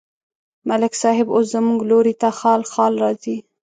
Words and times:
ملک 0.67 0.93
صاحب 1.01 1.27
اوس 1.35 1.45
زموږ 1.55 1.79
لوري 1.89 2.13
ته 2.21 2.29
خال 2.39 2.61
خال 2.71 2.93
راځي. 3.03 3.37